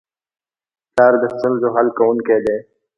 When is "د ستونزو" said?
1.21-1.67